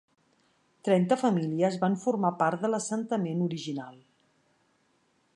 Trenta 0.87 1.17
famílies 1.23 1.75
van 1.83 1.97
formar 2.05 2.31
part 2.39 2.63
de 2.63 2.71
l'assentament 2.75 3.43
original. 3.49 4.01